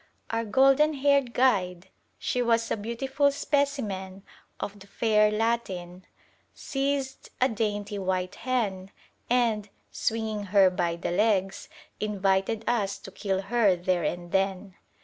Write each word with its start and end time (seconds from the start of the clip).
Our 0.31 0.45
golden 0.45 0.93
haired 0.95 1.31
guide 1.31 1.89
(she 2.17 2.41
was 2.41 2.71
a 2.71 2.75
beautiful 2.75 3.31
specimen 3.31 4.23
of 4.59 4.79
the 4.79 4.87
fair 4.87 5.29
Latin) 5.29 6.05
seized 6.55 7.29
a 7.39 7.47
dainty 7.47 7.99
white 7.99 8.33
hen 8.33 8.89
and, 9.29 9.69
swinging 9.91 10.45
her 10.45 10.71
by 10.71 10.95
the 10.95 11.11
legs, 11.11 11.69
invited 11.99 12.63
us 12.67 12.97
to 12.97 13.11
kill 13.11 13.43
her 13.43 13.75
there 13.75 14.01
and 14.03 14.31
then. 14.31 14.73